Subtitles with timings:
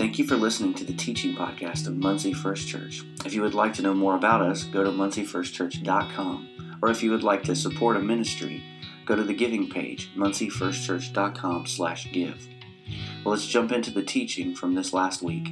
[0.00, 3.04] Thank you for listening to the teaching podcast of Muncie First Church.
[3.26, 6.78] If you would like to know more about us, go to munciefirstchurch.com.
[6.80, 8.64] Or if you would like to support a ministry,
[9.04, 12.48] go to the giving page, munciefirstchurch.com slash give.
[13.22, 15.50] Well, let's jump into the teaching from this last week.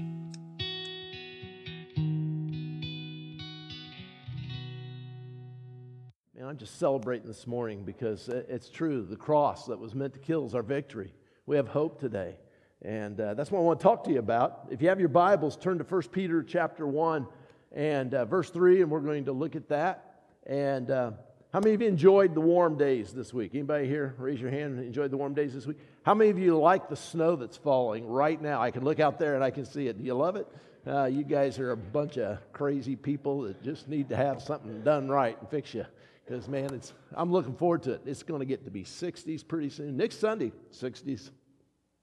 [6.35, 9.05] Man, I'm just celebrating this morning because it's true.
[9.05, 11.13] The cross that was meant to kill is our victory.
[11.45, 12.39] We have hope today.
[12.83, 14.69] And uh, that's what I want to talk to you about.
[14.71, 17.27] If you have your Bibles, turn to 1 Peter chapter 1
[17.73, 20.23] and uh, verse 3, and we're going to look at that.
[20.47, 21.11] And uh,
[21.53, 23.51] how many of you enjoyed the warm days this week?
[23.55, 25.79] Anybody here raise your hand and enjoyed the warm days this week?
[26.05, 28.63] How many of you like the snow that's falling right now?
[28.63, 29.99] I can look out there and I can see it.
[29.99, 30.47] Do you love it?
[30.87, 34.83] Uh, you guys are a bunch of crazy people that just need to have something
[34.83, 35.85] done right and fix you.
[36.25, 38.03] Because, man, it's, I'm looking forward to it.
[38.07, 39.97] It's going to get to be 60s pretty soon.
[39.97, 41.31] Next Sunday, 60s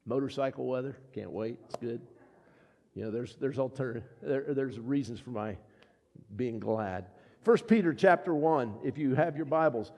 [0.06, 0.98] motorcycle weather.
[1.14, 1.58] Can't wait.
[1.66, 2.02] It's good.
[2.94, 5.58] You know, there's there's alternative there, there's reasons for my
[6.36, 7.08] being glad.
[7.42, 8.76] First Peter chapter one.
[8.84, 9.92] If you have your Bibles,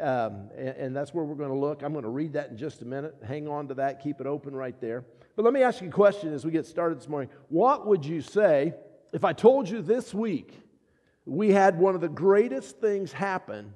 [0.00, 1.82] um, and, and, that's where we're going to look.
[1.82, 3.16] I'm going to read that in just a minute.
[3.26, 4.02] Hang on to that.
[4.02, 5.04] Keep it open right there.
[5.36, 7.30] But let me ask you a question as we get started this morning.
[7.48, 8.74] What would you say
[9.12, 10.58] if I told you this week
[11.24, 13.72] we had one of the greatest things happen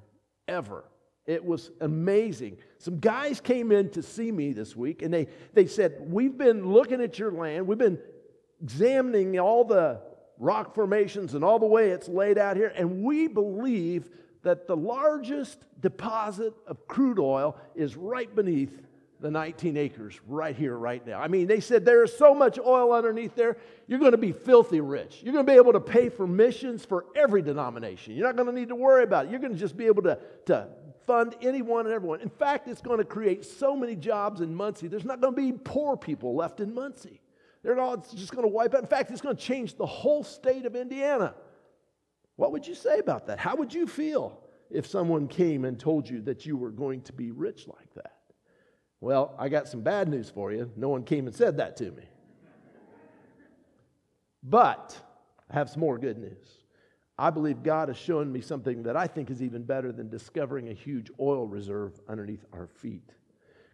[0.47, 0.85] ever?
[1.31, 2.57] It was amazing.
[2.77, 6.73] Some guys came in to see me this week and they, they said, We've been
[6.73, 7.99] looking at your land, we've been
[8.61, 10.01] examining all the
[10.37, 14.09] rock formations and all the way it's laid out here, and we believe
[14.43, 18.81] that the largest deposit of crude oil is right beneath
[19.21, 21.21] the 19 acres right here, right now.
[21.21, 23.55] I mean, they said there is so much oil underneath there,
[23.87, 25.21] you're going to be filthy rich.
[25.21, 28.15] You're going to be able to pay for missions for every denomination.
[28.15, 29.31] You're not going to need to worry about it.
[29.31, 30.69] You're going to just be able to, to
[31.05, 32.21] fund anyone and everyone.
[32.21, 35.41] In fact, it's going to create so many jobs in Muncie, there's not going to
[35.41, 37.21] be poor people left in Muncie.
[37.63, 38.81] They're it's just going to wipe out.
[38.81, 41.35] In fact, it's going to change the whole state of Indiana.
[42.35, 43.37] What would you say about that?
[43.37, 44.39] How would you feel
[44.71, 48.17] if someone came and told you that you were going to be rich like that?
[48.99, 50.71] Well, I got some bad news for you.
[50.75, 52.03] No one came and said that to me.
[54.43, 54.97] But
[55.49, 56.60] I have some more good news.
[57.21, 60.69] I believe God has shown me something that I think is even better than discovering
[60.69, 63.07] a huge oil reserve underneath our feet.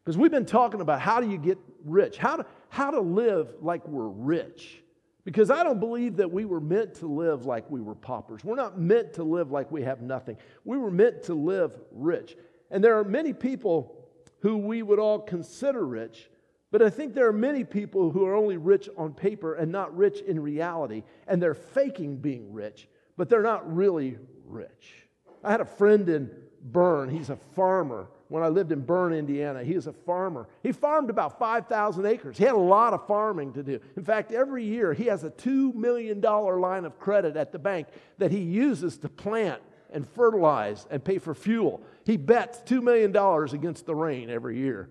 [0.04, 3.48] Because we've been talking about how do you get rich, how to, how to live
[3.62, 4.84] like we're rich.
[5.24, 8.44] Because I don't believe that we were meant to live like we were paupers.
[8.44, 10.36] We're not meant to live like we have nothing.
[10.66, 12.36] We were meant to live rich.
[12.70, 14.10] And there are many people
[14.42, 16.30] who we would all consider rich,
[16.70, 19.96] but I think there are many people who are only rich on paper and not
[19.96, 24.94] rich in reality, and they're faking being rich but they're not really rich.
[25.44, 26.30] I had a friend in
[26.62, 27.10] Berne.
[27.10, 28.08] He's a farmer.
[28.30, 30.48] When I lived in Berne, Indiana, he was a farmer.
[30.62, 32.38] He farmed about 5,000 acres.
[32.38, 33.80] He had a lot of farming to do.
[33.96, 37.88] In fact, every year he has a $2 million line of credit at the bank
[38.18, 39.62] that he uses to plant
[39.92, 41.82] and fertilize and pay for fuel.
[42.06, 43.16] He bets $2 million
[43.56, 44.90] against the rain every year.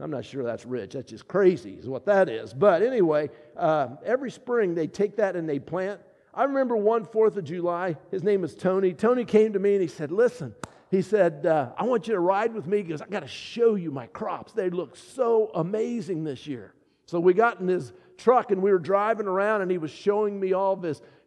[0.00, 0.92] I'm not sure that's rich.
[0.94, 2.54] That's just crazy, is what that is.
[2.54, 6.00] But anyway, uh, every spring they take that and they plant
[6.34, 7.96] I remember one Fourth of July.
[8.10, 8.94] His name is Tony.
[8.94, 10.54] Tony came to me and he said, Listen,
[10.90, 13.74] he said, uh, I want you to ride with me because I got to show
[13.74, 14.52] you my crops.
[14.52, 16.74] They look so amazing this year.
[17.06, 20.38] So we got in his truck and we were driving around and he was showing
[20.40, 20.82] me all of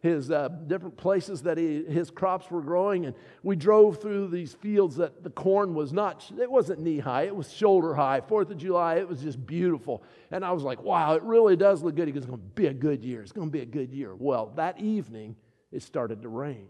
[0.06, 3.06] his, uh, different places that he, his crops were growing.
[3.06, 7.24] And we drove through these fields that the corn was not, it wasn't knee high,
[7.24, 8.20] it was shoulder high.
[8.20, 10.02] Fourth of July, it was just beautiful.
[10.30, 12.06] And I was like, wow, it really does look good.
[12.08, 13.22] Goes, it's going to be a good year.
[13.22, 14.14] It's going to be a good year.
[14.14, 15.36] Well, that evening,
[15.72, 16.68] it started to rain.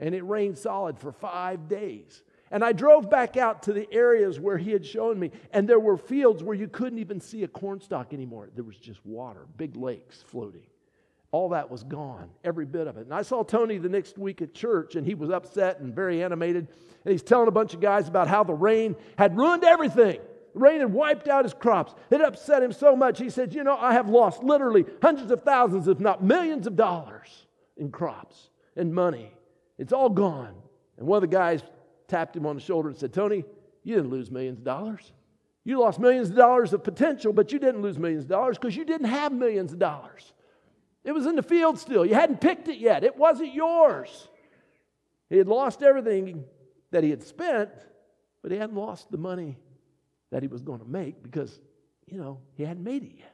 [0.00, 2.22] And it rained solid for five days.
[2.50, 5.80] And I drove back out to the areas where he had shown me, and there
[5.80, 8.50] were fields where you couldn't even see a cornstalk anymore.
[8.54, 10.62] There was just water, big lakes floating.
[11.36, 13.02] All that was gone, every bit of it.
[13.02, 16.22] And I saw Tony the next week at church, and he was upset and very
[16.22, 16.66] animated.
[17.04, 20.18] And he's telling a bunch of guys about how the rain had ruined everything.
[20.54, 21.94] The rain had wiped out his crops.
[22.10, 23.18] It upset him so much.
[23.18, 26.74] He said, You know, I have lost literally hundreds of thousands, if not millions of
[26.74, 27.28] dollars
[27.76, 29.30] in crops and money.
[29.76, 30.54] It's all gone.
[30.96, 31.62] And one of the guys
[32.08, 33.44] tapped him on the shoulder and said, Tony,
[33.84, 35.12] you didn't lose millions of dollars.
[35.64, 38.74] You lost millions of dollars of potential, but you didn't lose millions of dollars because
[38.74, 40.32] you didn't have millions of dollars.
[41.06, 42.04] It was in the field still.
[42.04, 43.04] You hadn't picked it yet.
[43.04, 44.28] It wasn't yours.
[45.30, 46.44] He had lost everything
[46.90, 47.70] that he had spent,
[48.42, 49.56] but he hadn't lost the money
[50.30, 51.58] that he was going to make because,
[52.06, 53.32] you know, he hadn't made it yet.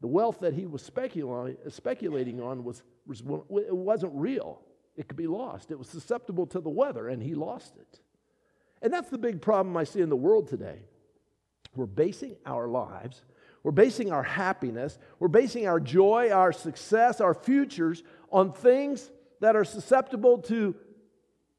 [0.00, 4.62] The wealth that he was speculating on was, was it wasn't real
[4.96, 5.70] it could be lost.
[5.70, 8.00] It was susceptible to the weather, and he lost it.
[8.82, 10.80] And that's the big problem I see in the world today.
[11.74, 13.22] We're basing our lives,
[13.62, 19.10] We're basing our happiness, we're basing our joy, our success, our futures on things
[19.40, 20.74] that are susceptible to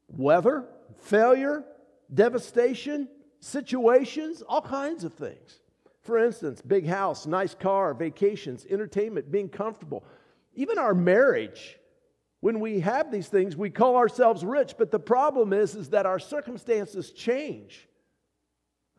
[0.08, 0.64] weather,
[0.96, 1.64] failure,
[2.12, 3.08] devastation,
[3.40, 5.60] situations, all kinds of things.
[6.02, 10.04] For instance, big house, nice car, vacations, entertainment, being comfortable.
[10.54, 11.78] Even our marriage,
[12.40, 16.04] when we have these things, we call ourselves rich, but the problem is, is that
[16.04, 17.88] our circumstances change.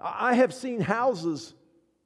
[0.02, 1.54] I have seen houses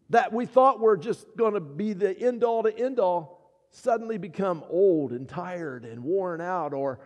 [0.09, 3.39] that we thought were just going to be the end all to end all
[3.71, 6.99] suddenly become old and tired and worn out or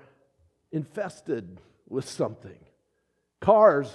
[0.72, 2.58] infested with something.
[3.42, 3.92] Cars,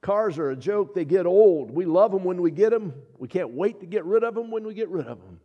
[0.00, 0.94] cars are a joke.
[0.94, 1.70] They get old.
[1.70, 2.94] We love them when we get them.
[3.18, 5.40] We can't wait to get rid of them when we get rid of them.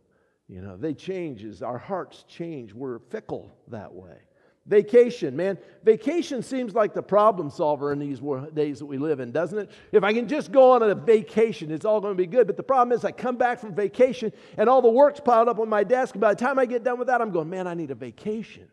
[0.48, 2.72] You know, they change as our hearts change.
[2.72, 4.16] We're fickle that way.
[4.66, 5.58] Vacation, man.
[5.84, 8.20] Vacation seems like the problem solver in these
[8.52, 9.70] days that we live in, doesn't it?
[9.92, 12.48] If I can just go on a vacation, it's all going to be good.
[12.48, 15.60] But the problem is, I come back from vacation and all the work's piled up
[15.60, 16.16] on my desk.
[16.16, 17.94] And by the time I get done with that, I'm going, man, I need a
[17.94, 18.66] vacation.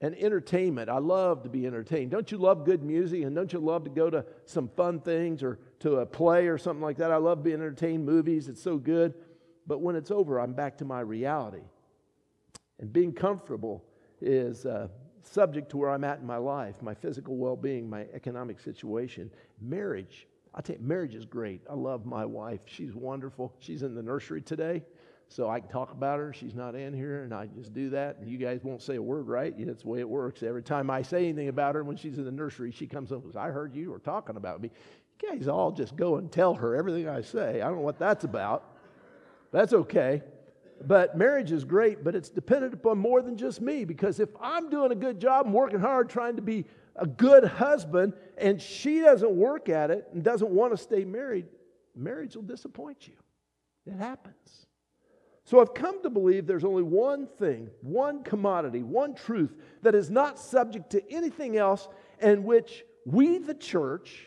[0.00, 0.88] And entertainment.
[0.88, 2.10] I love to be entertained.
[2.10, 3.22] Don't you love good music?
[3.22, 6.58] And don't you love to go to some fun things or to a play or
[6.58, 7.12] something like that?
[7.12, 8.48] I love being entertained, movies.
[8.48, 9.14] It's so good.
[9.64, 11.62] But when it's over, I'm back to my reality.
[12.82, 13.84] And being comfortable
[14.20, 14.88] is uh,
[15.22, 19.30] subject to where I'm at in my life, my physical well being, my economic situation.
[19.60, 21.60] Marriage, I tell you, marriage is great.
[21.70, 22.62] I love my wife.
[22.66, 23.54] She's wonderful.
[23.60, 24.82] She's in the nursery today,
[25.28, 26.32] so I can talk about her.
[26.32, 28.18] She's not in here, and I just do that.
[28.18, 29.54] And you guys won't say a word, right?
[29.64, 30.42] That's the way it works.
[30.42, 33.22] Every time I say anything about her when she's in the nursery, she comes up
[33.22, 34.72] and says, I heard you were talking about me.
[35.22, 37.60] You guys all just go and tell her everything I say.
[37.60, 38.76] I don't know what that's about.
[39.52, 40.22] That's okay.
[40.84, 44.68] But marriage is great, but it's dependent upon more than just me because if I'm
[44.68, 46.64] doing a good job and working hard trying to be
[46.96, 51.46] a good husband and she doesn't work at it and doesn't want to stay married,
[51.94, 53.14] marriage will disappoint you.
[53.86, 54.66] It happens.
[55.44, 60.10] So I've come to believe there's only one thing, one commodity, one truth that is
[60.10, 61.88] not subject to anything else,
[62.20, 64.26] and which we, the church,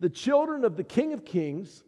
[0.00, 1.84] the children of the King of Kings,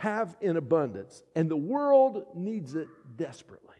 [0.00, 3.76] have in abundance, and the world needs it desperately.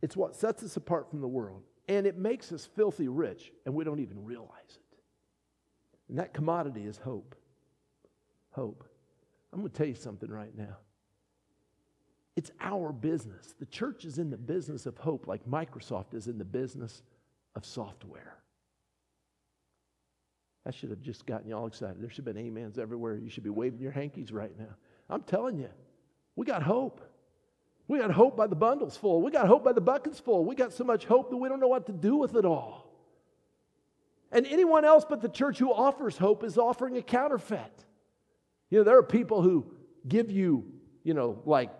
[0.00, 3.74] It's what sets us apart from the world, and it makes us filthy rich, and
[3.74, 4.98] we don't even realize it.
[6.08, 7.34] And that commodity is hope.
[8.52, 8.84] Hope.
[9.52, 10.76] I'm going to tell you something right now.
[12.36, 13.56] It's our business.
[13.58, 17.02] The church is in the business of hope, like Microsoft is in the business
[17.56, 18.36] of software.
[20.64, 22.00] That should have just gotten you all excited.
[22.00, 23.16] There should have been amens everywhere.
[23.16, 24.74] You should be waving your hankies right now.
[25.08, 25.70] I'm telling you,
[26.36, 27.00] we got hope.
[27.88, 29.20] We got hope by the bundles full.
[29.20, 30.44] We got hope by the buckets full.
[30.44, 32.86] We got so much hope that we don't know what to do with it all.
[34.30, 37.84] And anyone else but the church who offers hope is offering a counterfeit.
[38.68, 39.66] You know, there are people who
[40.06, 40.66] give you,
[41.02, 41.70] you know, like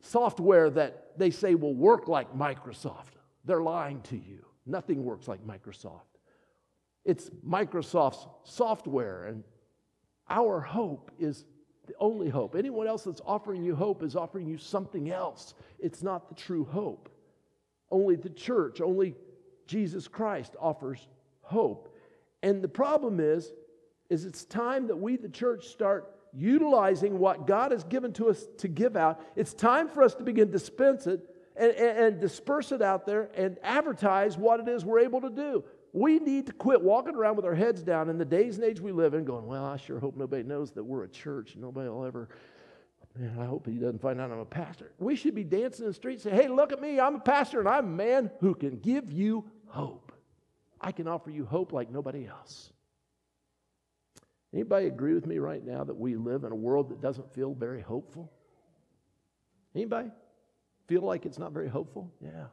[0.00, 3.16] software that they say will work like Microsoft.
[3.44, 4.44] They're lying to you.
[4.64, 6.02] Nothing works like Microsoft.
[7.04, 9.44] It's Microsoft's software, and
[10.28, 11.44] our hope is
[11.86, 12.54] the only hope.
[12.54, 15.54] Anyone else that's offering you hope is offering you something else.
[15.78, 17.08] It's not the true hope.
[17.90, 19.14] Only the church, only
[19.66, 21.08] Jesus Christ offers
[21.40, 21.94] hope.
[22.42, 23.52] And the problem is,
[24.10, 28.46] is it's time that we, the church, start utilizing what God has given to us
[28.58, 29.20] to give out.
[29.34, 31.20] It's time for us to begin dispense it
[31.56, 35.30] and, and, and disperse it out there and advertise what it is we're able to
[35.30, 35.64] do.
[35.92, 38.80] We need to quit walking around with our heads down in the days and age
[38.80, 41.56] we live in, going, Well, I sure hope nobody knows that we're a church.
[41.56, 42.28] Nobody will ever,
[43.16, 44.92] man, I hope he doesn't find out I'm a pastor.
[44.98, 47.00] We should be dancing in the streets and say, Hey, look at me.
[47.00, 50.12] I'm a pastor and I'm a man who can give you hope.
[50.80, 52.72] I can offer you hope like nobody else.
[54.52, 57.54] Anybody agree with me right now that we live in a world that doesn't feel
[57.54, 58.32] very hopeful?
[59.74, 60.10] Anybody
[60.86, 62.10] feel like it's not very hopeful?
[62.20, 62.46] Yeah,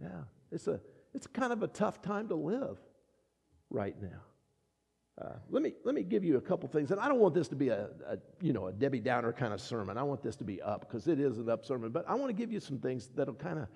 [0.00, 0.22] yeah.
[0.52, 0.80] It's a
[1.14, 2.78] it's kind of a tough time to live
[3.70, 4.20] right now.
[5.20, 6.90] Uh, let, me, let me give you a couple things.
[6.90, 9.52] And I don't want this to be a, a, you know, a Debbie Downer kind
[9.52, 9.98] of sermon.
[9.98, 11.90] I want this to be up because it is an up sermon.
[11.90, 13.68] But I want to give you some things that'll kind of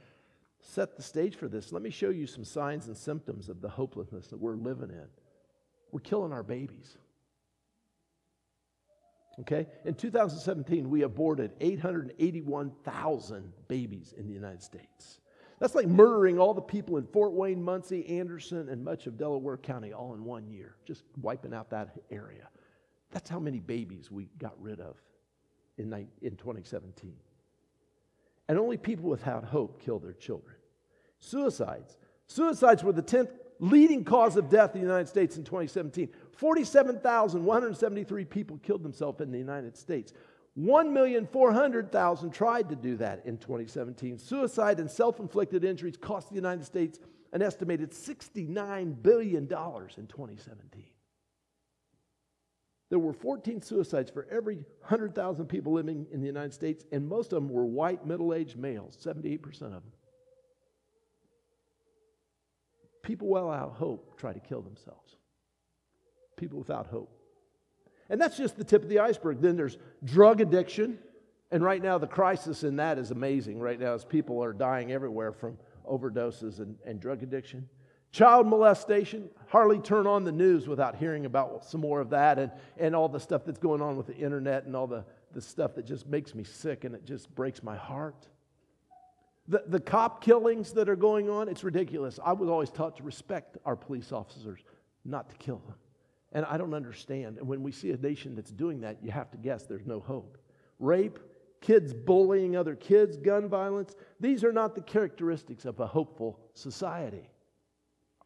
[0.60, 1.70] set the stage for this.
[1.70, 5.06] Let me show you some signs and symptoms of the hopelessness that we're living in.
[5.92, 6.96] We're killing our babies.
[9.40, 9.66] Okay?
[9.84, 15.20] In 2017, we aborted 881,000 babies in the United States.
[15.64, 19.56] That's like murdering all the people in Fort Wayne, Muncie, Anderson, and much of Delaware
[19.56, 22.48] County all in one year, just wiping out that area.
[23.12, 24.96] That's how many babies we got rid of
[25.78, 25.90] in,
[26.20, 27.14] in 2017.
[28.46, 30.56] And only people without hope kill their children.
[31.18, 31.96] Suicides.
[32.26, 36.10] Suicides were the 10th leading cause of death in the United States in 2017.
[36.32, 40.12] 47,173 people killed themselves in the United States.
[40.58, 44.18] 1,400,000 tried to do that in 2017.
[44.18, 47.00] Suicide and self inflicted injuries cost the United States
[47.32, 50.84] an estimated $69 billion in 2017.
[52.90, 57.32] There were 14 suicides for every 100,000 people living in the United States, and most
[57.32, 59.82] of them were white, middle aged males, 78% of them.
[63.02, 65.16] People without hope try to kill themselves.
[66.36, 67.23] People without hope.
[68.10, 69.40] And that's just the tip of the iceberg.
[69.40, 70.98] Then there's drug addiction.
[71.50, 73.60] And right now, the crisis in that is amazing.
[73.60, 75.58] Right now, as people are dying everywhere from
[75.88, 77.68] overdoses and, and drug addiction.
[78.12, 82.52] Child molestation, hardly turn on the news without hearing about some more of that and,
[82.78, 85.74] and all the stuff that's going on with the internet and all the, the stuff
[85.74, 88.28] that just makes me sick and it just breaks my heart.
[89.48, 92.20] The, the cop killings that are going on, it's ridiculous.
[92.24, 94.60] I was always taught to respect our police officers,
[95.04, 95.74] not to kill them.
[96.34, 97.38] And I don't understand.
[97.38, 100.00] And when we see a nation that's doing that, you have to guess there's no
[100.00, 100.36] hope.
[100.80, 101.18] Rape,
[101.60, 107.30] kids bullying other kids, gun violence, these are not the characteristics of a hopeful society.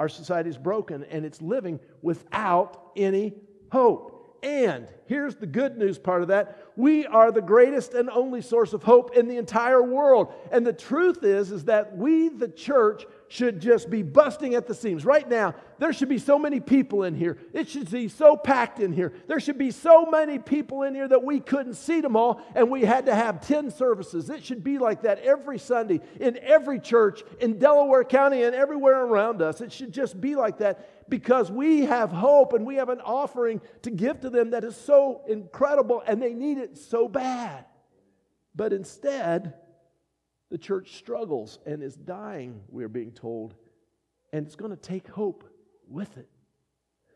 [0.01, 3.35] Our society is broken and it's living without any
[3.71, 4.15] hope.
[4.43, 6.59] And here's the good news part of that.
[6.77, 10.33] We are the greatest and only source of hope in the entire world.
[10.53, 14.75] And the truth is is that we the church should just be busting at the
[14.75, 15.05] seams.
[15.05, 17.39] Right now, there should be so many people in here.
[17.53, 19.13] It should be so packed in here.
[19.27, 22.71] There should be so many people in here that we couldn't seat them all and
[22.71, 24.31] we had to have 10 services.
[24.31, 29.05] It should be like that every Sunday in every church in Delaware County and everywhere
[29.05, 29.61] around us.
[29.61, 33.61] It should just be like that because we have hope and we have an offering
[33.83, 37.67] to give to them that is so incredible and they need it so bad.
[38.55, 39.55] But instead,
[40.51, 43.55] the church struggles and is dying, we're being told,
[44.33, 45.45] and it's going to take hope
[45.89, 46.29] with it.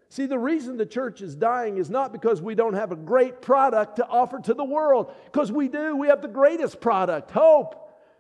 [0.09, 3.41] See, the reason the church is dying is not because we don't have a great
[3.41, 5.97] product to offer to the world, because we do.
[5.97, 7.79] We have the greatest product hope.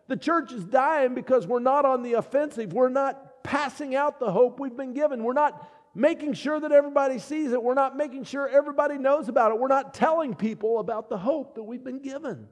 [0.08, 2.72] The church is dying because we're not on the offensive.
[2.72, 5.22] We're not passing out the hope we've been given.
[5.22, 7.62] We're not making sure that everybody sees it.
[7.62, 9.58] We're not making sure everybody knows about it.
[9.58, 12.48] We're not telling people about the hope that we've been given.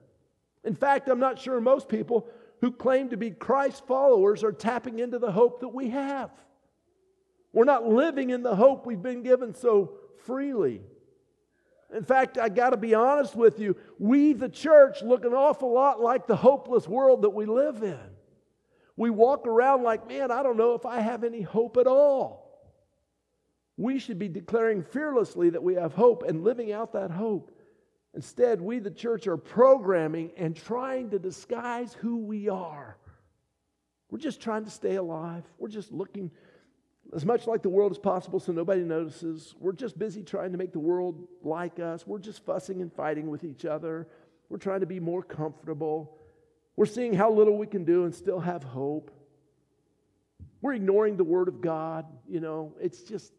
[0.65, 2.29] In fact, I'm not sure most people
[2.61, 6.31] who claim to be Christ followers are tapping into the hope that we have.
[7.53, 10.83] We're not living in the hope we've been given so freely.
[11.95, 15.73] In fact, I got to be honest with you, we, the church, look an awful
[15.73, 17.99] lot like the hopeless world that we live in.
[18.97, 22.51] We walk around like, man, I don't know if I have any hope at all.
[23.77, 27.57] We should be declaring fearlessly that we have hope and living out that hope.
[28.15, 32.97] Instead, we, the church, are programming and trying to disguise who we are.
[34.11, 35.45] We're just trying to stay alive.
[35.59, 36.31] We're just looking
[37.15, 39.55] as much like the world as possible so nobody notices.
[39.59, 42.07] We're just busy trying to make the world like us.
[42.07, 44.09] We're just fussing and fighting with each other.
[44.49, 46.19] We're trying to be more comfortable.
[46.77, 49.13] We're seeing how little we can do and still have hope.
[50.61, 52.07] We're ignoring the Word of God.
[52.29, 53.33] You know, it's just,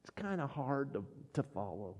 [0.00, 1.96] it's kind of hard to, to follow.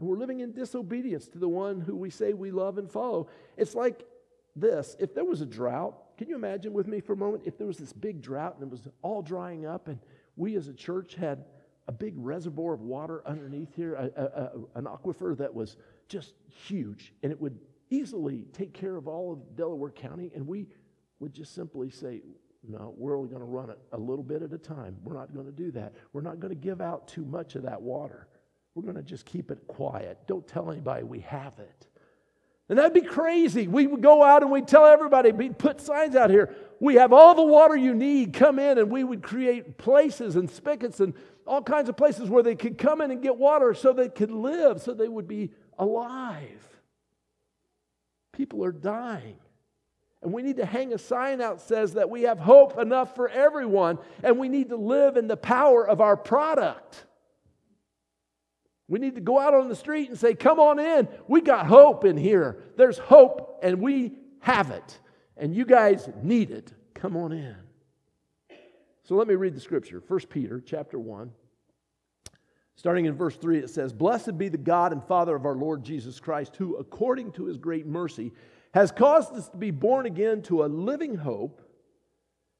[0.00, 3.28] And we're living in disobedience to the one who we say we love and follow.
[3.58, 4.06] It's like
[4.56, 7.42] this if there was a drought, can you imagine with me for a moment?
[7.44, 9.98] If there was this big drought and it was all drying up, and
[10.36, 11.44] we as a church had
[11.86, 15.76] a big reservoir of water underneath here, a, a, a, an aquifer that was
[16.08, 17.58] just huge, and it would
[17.90, 20.66] easily take care of all of Delaware County, and we
[21.18, 22.22] would just simply say,
[22.66, 24.96] no, we're only going to run it a little bit at a time.
[25.04, 25.92] We're not going to do that.
[26.14, 28.28] We're not going to give out too much of that water.
[28.74, 30.18] We're going to just keep it quiet.
[30.26, 31.86] Don't tell anybody we have it.
[32.68, 33.66] And that'd be crazy.
[33.66, 36.54] We would go out and we'd tell everybody, we'd put signs out here.
[36.78, 38.32] We have all the water you need.
[38.32, 38.78] Come in.
[38.78, 41.14] And we would create places and spigots and
[41.46, 44.30] all kinds of places where they could come in and get water so they could
[44.30, 46.64] live, so they would be alive.
[48.32, 49.36] People are dying.
[50.22, 53.28] And we need to hang a sign out says that we have hope enough for
[53.28, 57.04] everyone, and we need to live in the power of our product.
[58.90, 61.08] We need to go out on the street and say, Come on in.
[61.28, 62.58] We got hope in here.
[62.76, 64.98] There's hope, and we have it.
[65.36, 66.72] And you guys need it.
[66.92, 67.56] Come on in.
[69.04, 70.02] So let me read the scripture.
[70.06, 71.30] 1 Peter chapter 1.
[72.74, 75.84] Starting in verse 3, it says, Blessed be the God and Father of our Lord
[75.84, 78.32] Jesus Christ, who, according to his great mercy,
[78.74, 81.62] has caused us to be born again to a living hope.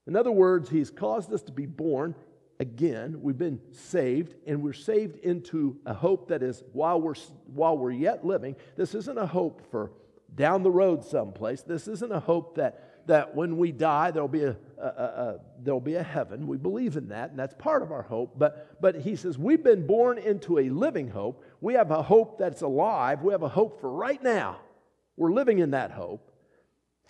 [0.06, 2.14] In other words, he's caused us to be born
[2.60, 3.20] again.
[3.22, 7.14] We've been saved, and we're saved into a hope that is while we're,
[7.46, 8.54] while we're yet living.
[8.76, 9.90] This isn't a hope for
[10.36, 11.62] down the road someplace.
[11.62, 15.80] This isn't a hope that, that when we die, there'll be a, a, a, there'll
[15.80, 16.46] be a heaven.
[16.46, 18.38] We believe in that, and that's part of our hope.
[18.38, 21.42] But, but he says, we've been born into a living hope.
[21.62, 23.22] We have a hope that's alive.
[23.22, 24.60] We have a hope for right now.
[25.16, 26.29] We're living in that hope.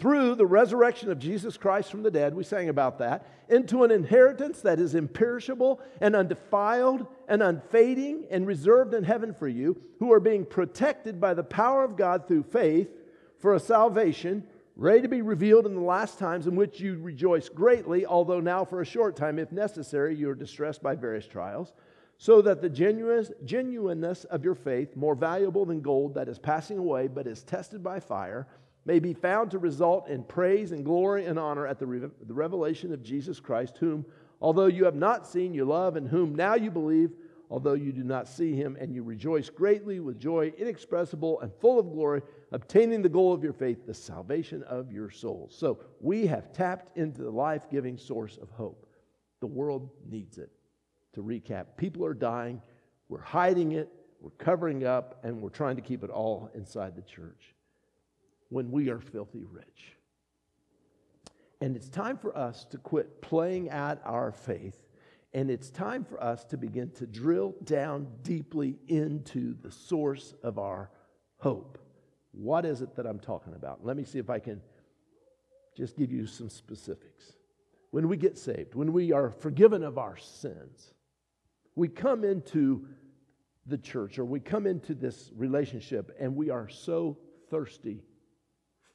[0.00, 3.90] Through the resurrection of Jesus Christ from the dead, we sang about that, into an
[3.90, 10.10] inheritance that is imperishable and undefiled and unfading and reserved in heaven for you, who
[10.10, 12.88] are being protected by the power of God through faith
[13.40, 17.50] for a salvation ready to be revealed in the last times, in which you rejoice
[17.50, 21.74] greatly, although now for a short time, if necessary, you are distressed by various trials,
[22.16, 22.70] so that the
[23.44, 27.82] genuineness of your faith, more valuable than gold that is passing away but is tested
[27.82, 28.46] by fire,
[28.84, 32.34] may be found to result in praise and glory and honor at the, re- the
[32.34, 34.04] revelation of Jesus Christ, whom,
[34.40, 37.10] although you have not seen, you love, and whom now you believe
[37.50, 41.78] although you do not see him, and you rejoice greatly with joy inexpressible and full
[41.78, 42.22] of glory,
[42.52, 45.54] obtaining the goal of your faith, the salvation of your souls.
[45.58, 48.86] So we have tapped into the life giving source of hope.
[49.40, 50.50] The world needs it.
[51.14, 52.62] To recap, people are dying,
[53.08, 53.88] we're hiding it,
[54.20, 57.54] we're covering up, and we're trying to keep it all inside the church
[58.50, 59.96] when we are filthy rich.
[61.60, 64.78] And it's time for us to quit playing at our faith
[65.32, 70.58] and it's time for us to begin to drill down deeply into the source of
[70.58, 70.90] our
[71.38, 71.78] hope.
[72.32, 73.84] What is it that I'm talking about?
[73.84, 74.60] Let me see if I can
[75.76, 77.32] just give you some specifics.
[77.92, 80.94] When we get saved, when we are forgiven of our sins,
[81.76, 82.86] we come into
[83.66, 87.18] the church or we come into this relationship and we are so
[87.50, 88.02] thirsty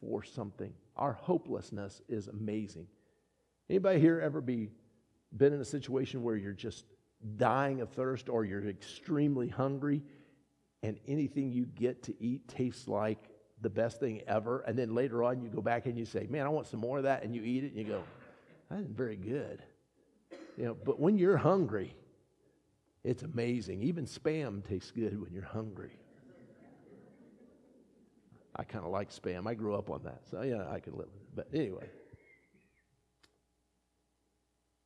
[0.05, 0.73] for something.
[0.95, 2.87] Our hopelessness is amazing.
[3.69, 4.69] Anybody here ever be
[5.35, 6.85] been in a situation where you're just
[7.37, 10.01] dying of thirst or you're extremely hungry
[10.83, 13.17] and anything you get to eat tastes like
[13.61, 14.61] the best thing ever.
[14.61, 16.97] And then later on, you go back and you say, Man, I want some more
[16.97, 17.23] of that.
[17.23, 18.03] And you eat it and you go,
[18.69, 19.63] That isn't very good.
[20.57, 21.95] You know, but when you're hungry,
[23.03, 23.81] it's amazing.
[23.81, 25.99] Even spam tastes good when you're hungry.
[28.55, 29.47] I kind of like spam.
[29.47, 30.21] I grew up on that.
[30.31, 31.35] So, yeah, I can live with it.
[31.35, 31.87] But anyway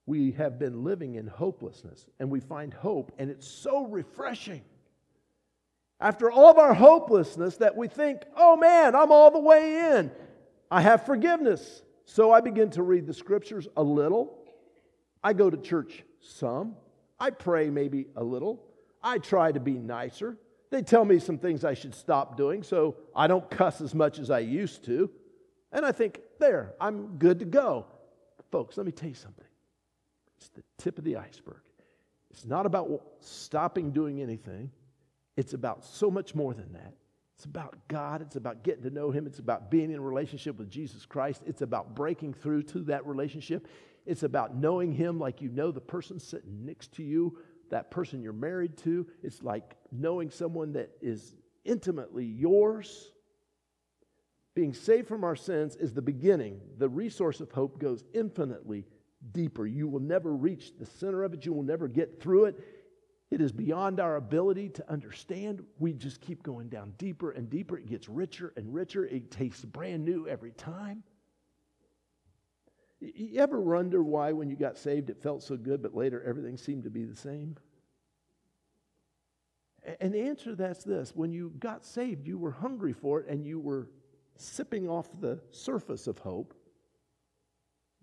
[0.10, 4.64] we have been living in hopelessness and we find hope, and it's so refreshing.
[6.02, 10.12] After all of our hopelessness, that we think, oh man, I'm all the way in.
[10.72, 11.84] I have forgiveness.
[12.06, 14.36] So I begin to read the scriptures a little.
[15.24, 16.76] I go to church some.
[17.20, 18.64] I pray maybe a little.
[19.04, 20.38] I try to be nicer.
[20.72, 24.20] They tell me some things I should stop doing, so I don't cuss as much
[24.20, 25.10] as I used to.
[25.72, 27.86] And I think, there, I'm good to go.
[28.52, 29.46] Folks, let me tell you something.
[30.38, 31.62] It's the tip of the iceberg.
[32.32, 34.72] It's not about stopping doing anything,
[35.36, 36.94] it's about so much more than that.
[37.40, 38.22] It's about God.
[38.22, 39.26] It's about getting to know Him.
[39.26, 41.42] It's about being in relationship with Jesus Christ.
[41.46, 43.66] It's about breaking through to that relationship.
[44.06, 47.38] It's about knowing Him like you know the person sitting next to you,
[47.70, 49.08] that person you're married to.
[49.24, 53.12] It's like knowing someone that is intimately yours.
[54.56, 56.60] Being saved from our sins is the beginning.
[56.78, 58.86] The resource of hope goes infinitely
[59.32, 59.66] deeper.
[59.66, 62.60] You will never reach the center of it, you will never get through it.
[63.32, 65.64] It is beyond our ability to understand.
[65.78, 67.78] We just keep going down deeper and deeper.
[67.78, 69.06] It gets richer and richer.
[69.06, 71.04] It tastes brand new every time.
[73.00, 76.58] You ever wonder why, when you got saved, it felt so good, but later everything
[76.58, 77.56] seemed to be the same?
[80.00, 83.28] And the answer to that's this when you got saved, you were hungry for it
[83.28, 83.90] and you were
[84.36, 86.54] sipping off the surface of hope.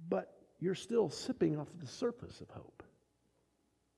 [0.08, 2.82] But you're still sipping off the surface of hope.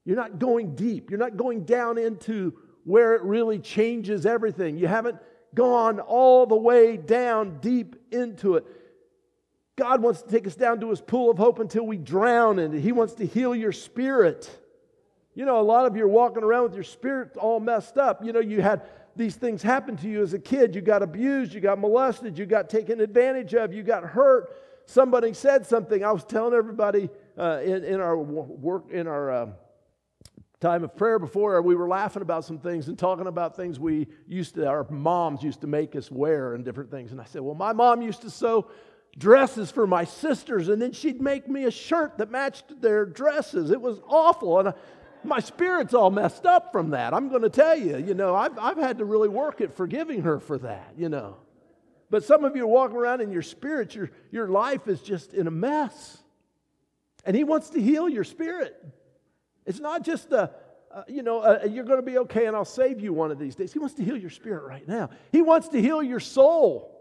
[0.04, 1.10] You're not going deep.
[1.10, 4.78] You're not going down into where it really changes everything.
[4.78, 5.18] You haven't
[5.54, 8.66] gone all the way down deep into it.
[9.78, 12.74] God wants to take us down to his pool of hope until we drown in
[12.74, 12.80] it.
[12.80, 14.50] He wants to heal your spirit.
[15.34, 18.24] You know, a lot of you are walking around with your spirit all messed up.
[18.24, 18.82] You know, you had
[19.14, 20.74] these things happen to you as a kid.
[20.74, 24.52] You got abused, you got molested, you got taken advantage of, you got hurt
[24.88, 26.02] somebody said something.
[26.02, 29.46] I was telling everybody uh, in, in our work, in our uh,
[30.60, 34.08] time of prayer before, we were laughing about some things and talking about things we
[34.26, 37.12] used to, our moms used to make us wear and different things.
[37.12, 38.68] And I said, Well, my mom used to sew
[39.16, 43.70] dresses for my sisters, and then she'd make me a shirt that matched their dresses.
[43.70, 44.60] It was awful.
[44.60, 44.74] And I,
[45.24, 47.12] my spirit's all messed up from that.
[47.12, 50.22] I'm going to tell you, you know, I've, I've had to really work at forgiving
[50.22, 51.36] her for that, you know.
[52.10, 55.34] But some of you are walking around in your spirit, your, your life is just
[55.34, 56.18] in a mess.
[57.24, 58.76] And He wants to heal your spirit.
[59.66, 60.50] It's not just a,
[60.90, 63.38] uh, you know, uh, you're going to be okay and I'll save you one of
[63.38, 63.72] these days.
[63.72, 65.10] He wants to heal your spirit right now.
[65.32, 66.97] He wants to heal your soul.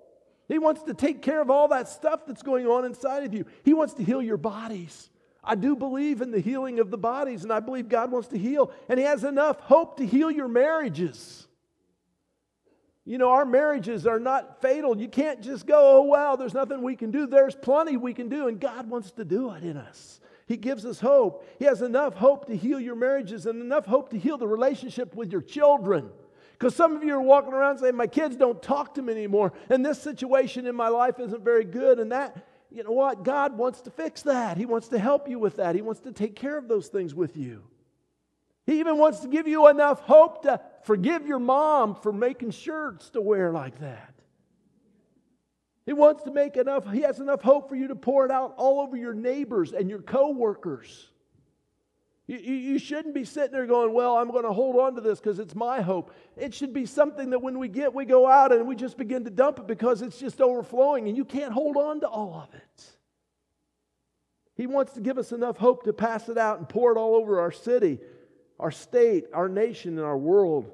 [0.47, 3.45] He wants to take care of all that stuff that's going on inside of you.
[3.63, 5.09] He wants to heal your bodies.
[5.43, 8.37] I do believe in the healing of the bodies, and I believe God wants to
[8.37, 11.47] heal, and He has enough hope to heal your marriages.
[13.05, 14.97] You know, our marriages are not fatal.
[14.99, 17.25] You can't just go, oh, well, there's nothing we can do.
[17.25, 20.19] There's plenty we can do, and God wants to do it in us.
[20.45, 21.47] He gives us hope.
[21.59, 25.15] He has enough hope to heal your marriages and enough hope to heal the relationship
[25.15, 26.09] with your children.
[26.57, 29.53] Because some of you are walking around saying, My kids don't talk to me anymore,
[29.69, 33.23] and this situation in my life isn't very good, and that, you know what?
[33.23, 34.57] God wants to fix that.
[34.57, 35.75] He wants to help you with that.
[35.75, 37.63] He wants to take care of those things with you.
[38.65, 43.09] He even wants to give you enough hope to forgive your mom for making shirts
[43.11, 44.13] to wear like that.
[45.85, 48.55] He wants to make enough, he has enough hope for you to pour it out
[48.57, 51.09] all over your neighbors and your coworkers.
[52.27, 55.19] You, you shouldn't be sitting there going, Well, I'm going to hold on to this
[55.19, 56.11] because it's my hope.
[56.35, 59.23] It should be something that when we get, we go out and we just begin
[59.23, 62.53] to dump it because it's just overflowing and you can't hold on to all of
[62.53, 62.85] it.
[64.55, 67.15] He wants to give us enough hope to pass it out and pour it all
[67.15, 67.99] over our city,
[68.59, 70.69] our state, our nation, and our world.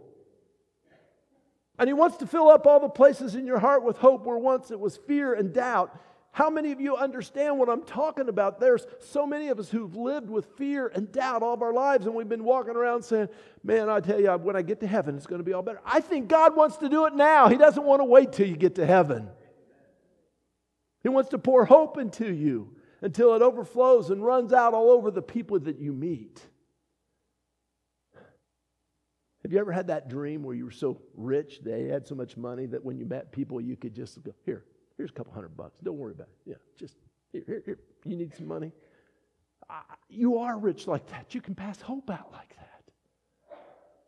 [1.77, 4.37] And He wants to fill up all the places in your heart with hope where
[4.37, 5.95] once it was fear and doubt.
[6.33, 8.59] How many of you understand what I'm talking about?
[8.59, 12.07] There's so many of us who've lived with fear and doubt all of our lives,
[12.07, 13.29] and we've been walking around saying,
[13.63, 15.79] Man, I tell you, when I get to heaven, it's going to be all better.
[15.85, 17.49] I think God wants to do it now.
[17.49, 19.29] He doesn't want to wait till you get to heaven.
[21.03, 25.11] He wants to pour hope into you until it overflows and runs out all over
[25.11, 26.41] the people that you meet.
[29.43, 32.37] Have you ever had that dream where you were so rich, they had so much
[32.37, 34.63] money that when you met people, you could just go, Here,
[34.97, 35.79] here's a couple hundred bucks.
[35.83, 36.51] Don't worry about it.
[36.51, 36.95] Yeah, just
[37.31, 37.79] here, here, here.
[38.05, 38.71] You need some money?
[39.69, 39.73] Uh,
[40.09, 41.33] you are rich like that.
[41.33, 42.83] You can pass hope out like that.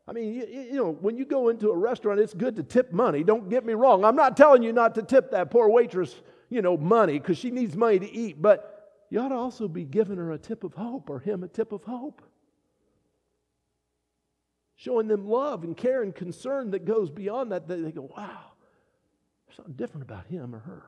[0.08, 2.92] I mean, you, you, know, when you go into a restaurant, it's good to tip
[2.92, 3.24] money.
[3.24, 4.06] Don't get me wrong.
[4.06, 7.50] I'm not telling you not to tip that poor waitress, you know, money because she
[7.50, 10.74] needs money to eat, but you ought to also be giving her a tip of
[10.74, 12.22] hope or him a tip of hope
[14.76, 17.68] showing them love and care and concern that goes beyond that.
[17.68, 18.52] They go, wow,
[19.56, 20.84] something different about him or her.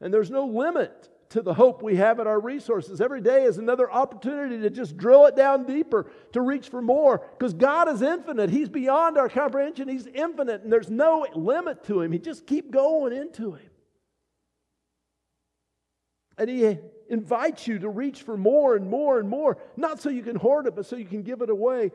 [0.00, 3.00] And there's no limit to the hope we have at our resources.
[3.00, 7.26] Every day is another opportunity to just drill it down deeper, to reach for more,
[7.38, 8.50] because God is infinite.
[8.50, 9.88] He's beyond our comprehension.
[9.88, 12.12] He's infinite, and there's no limit to Him.
[12.12, 13.70] He just keep going into Him.
[16.36, 16.78] And He
[17.08, 20.66] invites you to reach for more and more and more, not so you can hoard
[20.66, 21.92] it, but so you can give it away.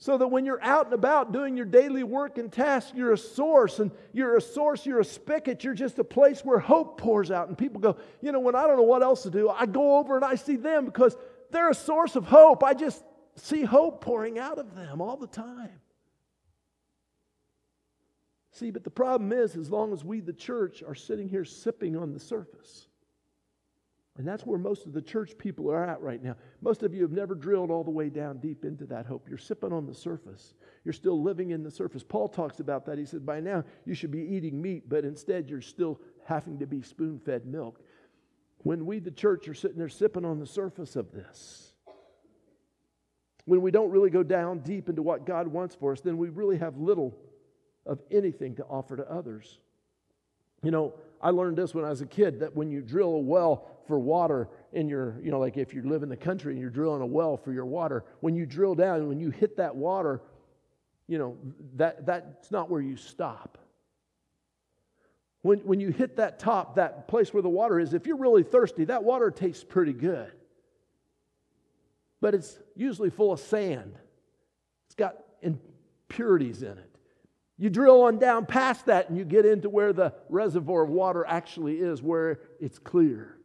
[0.00, 3.18] So that when you're out and about doing your daily work and tasks, you're a
[3.18, 7.32] source, and you're a source, you're a spigot, you're just a place where hope pours
[7.32, 7.48] out.
[7.48, 9.98] And people go, you know, when I don't know what else to do, I go
[9.98, 11.16] over and I see them because
[11.50, 12.62] they're a source of hope.
[12.62, 13.02] I just
[13.34, 15.80] see hope pouring out of them all the time.
[18.52, 21.96] See, but the problem is, as long as we, the church, are sitting here sipping
[21.96, 22.86] on the surface,
[24.18, 26.34] and that's where most of the church people are at right now.
[26.60, 29.28] Most of you have never drilled all the way down deep into that hope.
[29.28, 30.54] You're sipping on the surface.
[30.84, 32.02] You're still living in the surface.
[32.02, 32.98] Paul talks about that.
[32.98, 36.66] He said, By now you should be eating meat, but instead you're still having to
[36.66, 37.80] be spoon fed milk.
[38.64, 41.72] When we, the church, are sitting there sipping on the surface of this,
[43.44, 46.28] when we don't really go down deep into what God wants for us, then we
[46.28, 47.16] really have little
[47.86, 49.60] of anything to offer to others.
[50.64, 53.18] You know, I learned this when I was a kid that when you drill a
[53.18, 56.60] well for water in your, you know, like if you live in the country and
[56.60, 59.74] you're drilling a well for your water, when you drill down, when you hit that
[59.74, 60.20] water,
[61.06, 61.36] you know,
[61.76, 63.58] that, that's not where you stop.
[65.42, 68.42] When, when you hit that top, that place where the water is, if you're really
[68.42, 70.30] thirsty, that water tastes pretty good.
[72.20, 73.94] But it's usually full of sand,
[74.86, 76.87] it's got impurities in it.
[77.58, 81.24] You drill on down past that and you get into where the reservoir of water
[81.26, 83.36] actually is, where it's clear.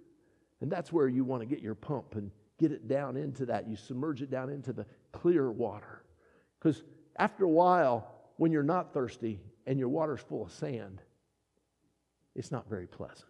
[0.62, 3.68] And that's where you want to get your pump and get it down into that.
[3.68, 6.04] You submerge it down into the clear water.
[6.60, 6.84] Because
[7.18, 11.02] after a while, when you're not thirsty and your water's full of sand,
[12.36, 13.28] it's not very pleasant.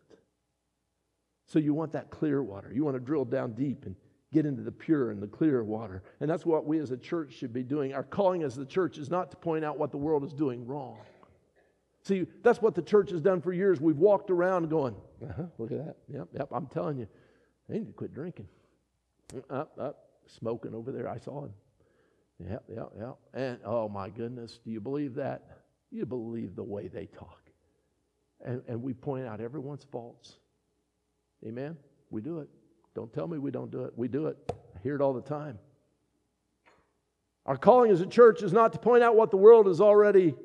[1.45, 2.71] So you want that clear water.
[2.73, 3.95] You want to drill down deep and
[4.33, 6.03] get into the pure and the clear water.
[6.19, 7.93] And that's what we as a church should be doing.
[7.93, 10.65] Our calling as the church is not to point out what the world is doing
[10.65, 10.97] wrong.
[12.01, 13.79] See, that's what the church has done for years.
[13.79, 15.95] We've walked around going, uh-huh, look at that.
[16.09, 17.07] Yep, yep, I'm telling you,
[17.69, 18.47] they need to quit drinking.
[19.49, 21.07] Up, up, smoking over there.
[21.07, 21.53] I saw him.
[22.39, 23.15] Yep, yep, yep.
[23.33, 25.43] And oh my goodness, do you believe that?
[25.91, 27.39] You believe the way they talk.
[28.43, 30.33] And, and we point out everyone's faults.
[31.47, 31.77] Amen?
[32.09, 32.49] We do it.
[32.95, 33.93] Don't tell me we don't do it.
[33.95, 34.37] We do it.
[34.51, 35.57] I hear it all the time.
[37.45, 40.35] Our calling as a church is not to point out what the world is already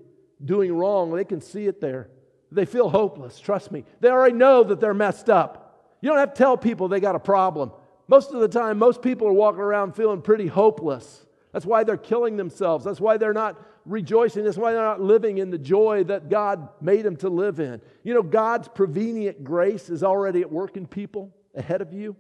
[0.45, 1.13] doing wrong.
[1.15, 2.09] They can see it there.
[2.51, 3.39] They feel hopeless.
[3.39, 3.85] Trust me.
[4.01, 5.97] They already know that they're messed up.
[6.01, 7.73] You don't have to tell people they got a problem.
[8.09, 11.27] Most of the time, most people are walking around feeling pretty hopeless.
[11.53, 12.85] That's why they're killing themselves.
[12.85, 14.45] That's why they're not rejoicing.
[14.45, 17.81] That's why they're not living in the joy that God made them to live in.
[18.03, 22.17] You know, God's prevenient grace is already at work in people ahead of you.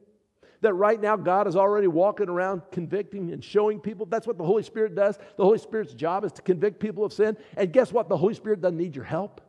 [0.60, 4.06] That right now God is already walking around convicting and showing people.
[4.06, 5.16] That's what the Holy Spirit does.
[5.36, 7.36] The Holy Spirit's job is to convict people of sin.
[7.56, 8.08] And guess what?
[8.08, 9.40] The Holy Spirit doesn't need your help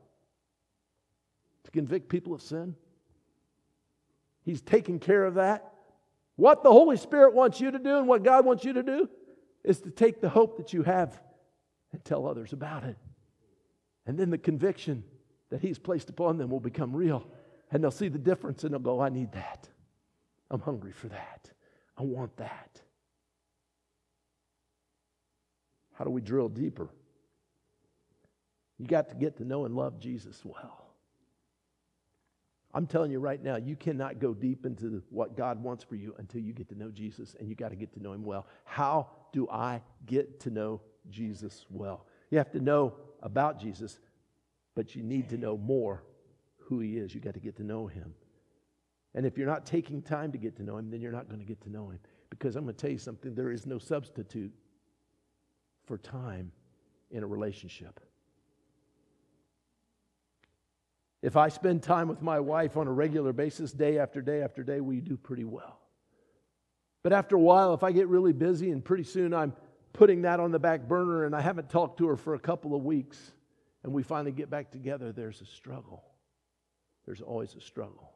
[1.63, 2.75] to convict people of sin.
[4.43, 5.73] He's taking care of that.
[6.35, 9.09] What the Holy Spirit wants you to do and what God wants you to do
[9.63, 11.21] is to take the hope that you have
[11.91, 12.97] and tell others about it.
[14.05, 15.03] And then the conviction
[15.49, 17.25] that He's placed upon them will become real.
[17.71, 19.67] And they'll see the difference and they'll go, I need that.
[20.51, 21.51] I'm hungry for that.
[21.97, 22.81] I want that.
[25.93, 26.89] How do we drill deeper?
[28.77, 30.85] You got to get to know and love Jesus well.
[32.73, 36.15] I'm telling you right now, you cannot go deep into what God wants for you
[36.19, 38.47] until you get to know Jesus, and you got to get to know Him well.
[38.63, 42.05] How do I get to know Jesus well?
[42.29, 43.99] You have to know about Jesus,
[44.75, 46.03] but you need to know more
[46.57, 47.13] who He is.
[47.13, 48.13] You got to get to know Him.
[49.15, 51.39] And if you're not taking time to get to know Him, then you're not going
[51.39, 51.99] to get to know Him.
[52.29, 54.53] Because I'm going to tell you something there is no substitute
[55.85, 56.51] for time
[57.09, 57.99] in a relationship.
[61.21, 64.63] If I spend time with my wife on a regular basis, day after day after
[64.63, 65.79] day, we do pretty well.
[67.03, 69.53] But after a while, if I get really busy and pretty soon I'm
[69.93, 72.75] putting that on the back burner and I haven't talked to her for a couple
[72.75, 73.31] of weeks
[73.83, 76.03] and we finally get back together, there's a struggle.
[77.05, 78.13] There's always a struggle.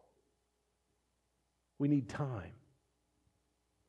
[1.80, 2.52] We need time.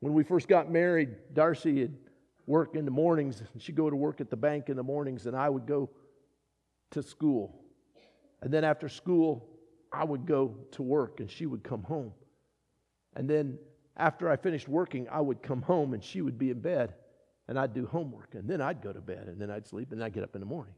[0.01, 1.97] When we first got married, Darcy would
[2.47, 5.27] work in the mornings, and she'd go to work at the bank in the mornings,
[5.27, 5.91] and I would go
[6.91, 7.65] to school.
[8.43, 9.49] And then after school,
[9.93, 12.13] I would go to work, and she would come home.
[13.17, 13.59] And then
[13.97, 16.95] after I finished working, I would come home, and she would be in bed,
[17.49, 20.03] and I'd do homework, and then I'd go to bed, and then I'd sleep, and
[20.03, 20.75] I'd get up in the morning.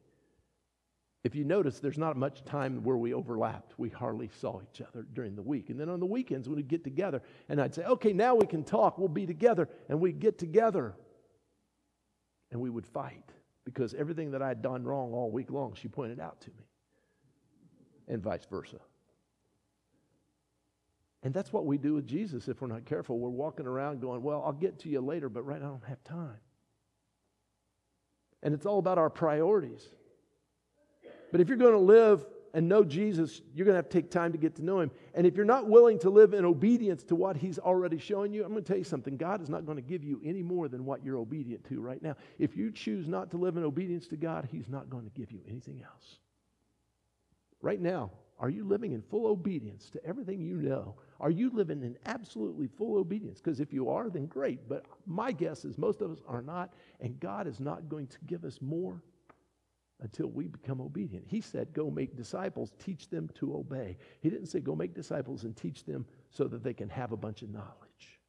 [1.26, 3.76] If you notice, there's not much time where we overlapped.
[3.80, 5.70] We hardly saw each other during the week.
[5.70, 8.62] And then on the weekends, we'd get together, and I'd say, okay, now we can
[8.62, 8.96] talk.
[8.96, 9.68] We'll be together.
[9.88, 10.94] And we'd get together,
[12.52, 13.28] and we would fight
[13.64, 16.64] because everything that I had done wrong all week long, she pointed out to me,
[18.06, 18.78] and vice versa.
[21.24, 23.18] And that's what we do with Jesus if we're not careful.
[23.18, 25.88] We're walking around going, well, I'll get to you later, but right now I don't
[25.88, 26.38] have time.
[28.44, 29.88] And it's all about our priorities.
[31.36, 34.10] But if you're going to live and know Jesus, you're going to have to take
[34.10, 34.90] time to get to know him.
[35.12, 38.42] And if you're not willing to live in obedience to what he's already showing you,
[38.42, 39.18] I'm going to tell you something.
[39.18, 42.00] God is not going to give you any more than what you're obedient to right
[42.00, 42.16] now.
[42.38, 45.30] If you choose not to live in obedience to God, he's not going to give
[45.30, 46.20] you anything else.
[47.60, 50.94] Right now, are you living in full obedience to everything you know?
[51.20, 53.42] Are you living in absolutely full obedience?
[53.42, 54.66] Because if you are, then great.
[54.70, 58.16] But my guess is most of us are not, and God is not going to
[58.26, 59.02] give us more
[60.00, 61.24] until we become obedient.
[61.28, 63.96] He said, Go make disciples, teach them to obey.
[64.20, 67.16] He didn't say, Go make disciples and teach them so that they can have a
[67.16, 68.20] bunch of knowledge.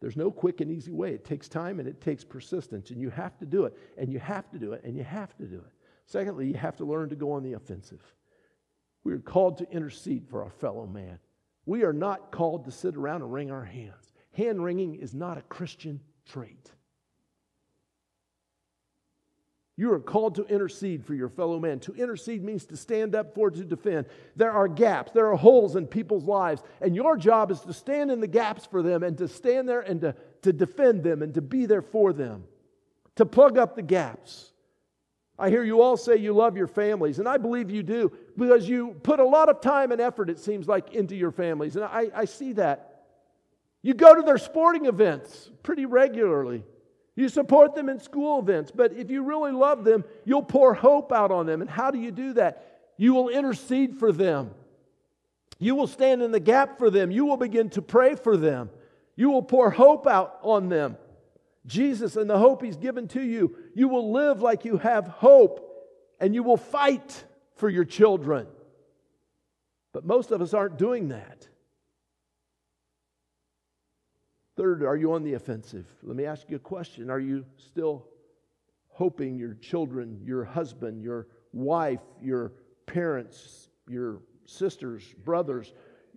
[0.00, 1.12] There's no quick and easy way.
[1.12, 4.20] It takes time and it takes persistence, and you have to do it, and you
[4.20, 5.72] have to do it, and you have to do it.
[6.06, 8.02] Secondly, you have to learn to go on the offensive.
[9.04, 11.18] We are called to intercede for our fellow man.
[11.66, 14.12] We are not called to sit around and wring our hands.
[14.32, 16.70] Hand wringing is not a Christian trait.
[19.78, 21.78] You are called to intercede for your fellow man.
[21.80, 24.06] To intercede means to stand up for, to defend.
[24.34, 28.10] There are gaps, there are holes in people's lives, and your job is to stand
[28.10, 31.32] in the gaps for them and to stand there and to, to defend them and
[31.34, 32.42] to be there for them,
[33.14, 34.50] to plug up the gaps.
[35.38, 38.68] I hear you all say you love your families, and I believe you do because
[38.68, 41.84] you put a lot of time and effort, it seems like, into your families, and
[41.84, 43.04] I, I see that.
[43.82, 46.64] You go to their sporting events pretty regularly.
[47.18, 51.10] You support them in school events, but if you really love them, you'll pour hope
[51.10, 51.60] out on them.
[51.60, 52.92] And how do you do that?
[52.96, 54.52] You will intercede for them.
[55.58, 57.10] You will stand in the gap for them.
[57.10, 58.70] You will begin to pray for them.
[59.16, 60.96] You will pour hope out on them.
[61.66, 65.88] Jesus and the hope He's given to you, you will live like you have hope
[66.20, 67.24] and you will fight
[67.56, 68.46] for your children.
[69.92, 71.48] But most of us aren't doing that.
[74.58, 75.86] Third, are you on the offensive?
[76.02, 77.08] Let me ask you a question.
[77.08, 78.06] Are you still
[78.88, 82.52] hoping your children, your husband, your wife, your
[82.84, 85.72] parents, your sisters, brothers,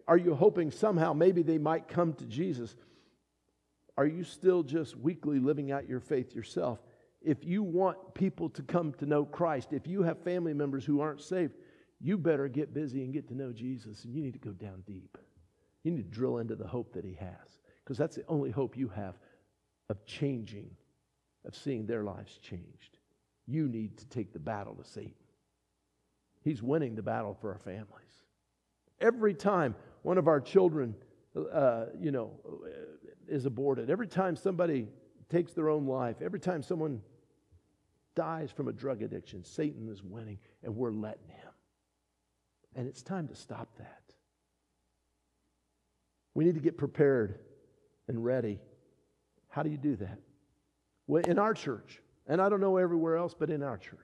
[0.08, 2.76] are you hoping somehow maybe they might come to Jesus?
[3.96, 6.80] Are you still just weakly living out your faith yourself?
[7.22, 11.02] if you want people to come to know Christ, if you have family members who
[11.02, 11.54] aren't saved,
[12.00, 14.84] you better get busy and get to know Jesus, and you need to go down
[14.88, 15.18] deep.
[15.84, 17.61] You need to drill into the hope that He has,
[17.92, 19.16] because that's the only hope you have
[19.90, 20.70] of changing,
[21.44, 23.00] of seeing their lives changed.
[23.48, 25.12] You need to take the battle to Satan.
[26.42, 28.24] He's winning the battle for our families.
[29.02, 30.96] Every time one of our children,
[31.52, 32.32] uh, you know,
[33.28, 34.88] is aborted, every time somebody
[35.28, 37.02] takes their own life, every time someone
[38.16, 41.52] dies from a drug addiction, Satan is winning, and we're letting him.
[42.74, 44.02] And it's time to stop that.
[46.34, 47.38] We need to get prepared
[48.12, 48.60] and ready.
[49.48, 50.20] How do you do that?
[51.08, 53.98] Well, in our church, and I don't know everywhere else, but in our church,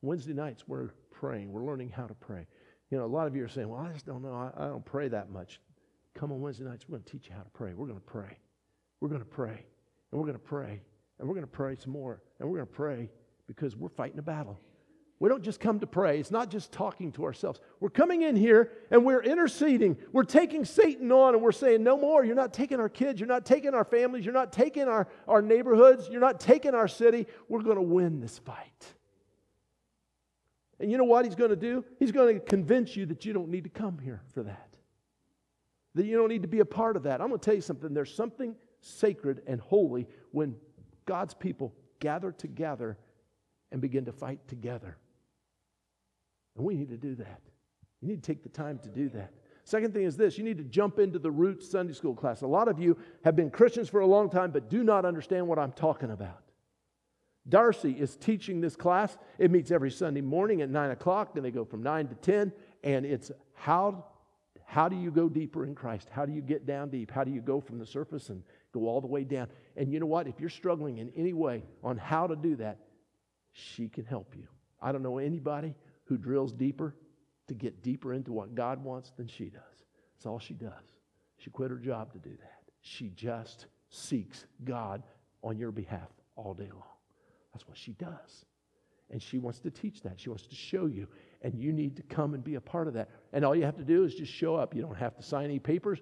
[0.00, 1.52] Wednesday nights we're praying.
[1.52, 2.46] We're learning how to pray.
[2.90, 4.32] You know, a lot of you are saying, well, I just don't know.
[4.32, 5.60] I, I don't pray that much.
[6.14, 7.72] Come on Wednesday nights, we're going to teach you how to pray.
[7.74, 8.38] We're going to pray.
[9.00, 9.66] We're going to pray.
[10.10, 10.80] And we're going to pray.
[11.18, 12.22] And we're going to pray some more.
[12.38, 13.10] And we're going to pray
[13.48, 14.60] because we're fighting a battle.
[15.22, 16.18] We don't just come to pray.
[16.18, 17.60] It's not just talking to ourselves.
[17.78, 19.96] We're coming in here and we're interceding.
[20.10, 22.24] We're taking Satan on and we're saying, No more.
[22.24, 23.20] You're not taking our kids.
[23.20, 24.24] You're not taking our families.
[24.24, 26.08] You're not taking our, our neighborhoods.
[26.10, 27.28] You're not taking our city.
[27.48, 28.84] We're going to win this fight.
[30.80, 31.84] And you know what he's going to do?
[32.00, 34.74] He's going to convince you that you don't need to come here for that,
[35.94, 37.20] that you don't need to be a part of that.
[37.20, 37.94] I'm going to tell you something.
[37.94, 40.56] There's something sacred and holy when
[41.06, 42.98] God's people gather together
[43.70, 44.96] and begin to fight together.
[46.56, 47.40] And we need to do that.
[48.00, 49.32] You need to take the time to do that.
[49.64, 52.42] Second thing is this you need to jump into the Roots Sunday school class.
[52.42, 55.46] A lot of you have been Christians for a long time, but do not understand
[55.46, 56.42] what I'm talking about.
[57.48, 59.16] Darcy is teaching this class.
[59.38, 62.52] It meets every Sunday morning at 9 o'clock, and they go from 9 to 10.
[62.84, 64.04] And it's how,
[64.64, 66.08] how do you go deeper in Christ?
[66.10, 67.10] How do you get down deep?
[67.10, 69.48] How do you go from the surface and go all the way down?
[69.76, 70.28] And you know what?
[70.28, 72.78] If you're struggling in any way on how to do that,
[73.52, 74.46] she can help you.
[74.80, 76.94] I don't know anybody who drills deeper
[77.48, 79.62] to get deeper into what God wants than she does.
[80.14, 80.72] That's all she does.
[81.38, 82.62] She quit her job to do that.
[82.80, 85.02] She just seeks God
[85.42, 86.82] on your behalf all day long.
[87.52, 88.46] That's what she does.
[89.10, 90.20] And she wants to teach that.
[90.20, 91.08] She wants to show you.
[91.42, 93.10] And you need to come and be a part of that.
[93.32, 94.74] And all you have to do is just show up.
[94.74, 96.00] You don't have to sign any papers.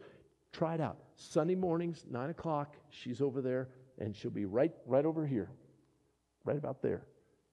[0.52, 0.98] Try it out.
[1.16, 5.50] Sunday mornings, 9 o'clock, she's over there, and she'll be right, right over here,
[6.44, 7.02] right about there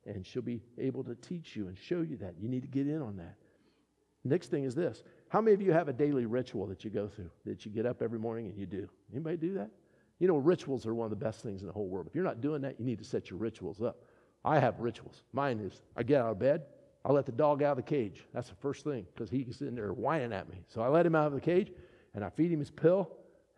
[0.08, 2.36] and she'll be able to teach you and show you that.
[2.40, 3.36] You need to get in on that.
[4.24, 5.04] Next thing is this.
[5.30, 7.86] How many of you have a daily ritual that you go through, that you get
[7.86, 8.90] up every morning and you do?
[9.12, 9.70] Anybody do that?
[10.20, 12.08] You know, rituals are one of the best things in the whole world.
[12.08, 14.04] If you're not doing that, you need to set your rituals up.
[14.44, 15.24] I have rituals.
[15.34, 16.64] Mine is I get out of bed,
[17.06, 18.26] I let the dog out of the cage.
[18.34, 20.64] That's the first thing because he's in there whining at me.
[20.68, 21.72] So I let him out of the cage
[22.14, 23.10] and I feed him his pill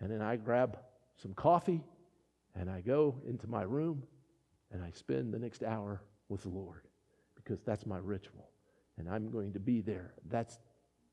[0.02, 0.78] and then I grab
[1.18, 1.82] some coffee
[2.56, 4.04] and I go into my room
[4.72, 6.88] and I spend the next hour with the Lord
[7.36, 8.50] because that's my ritual.
[8.98, 10.14] And I'm going to be there.
[10.30, 10.60] That's,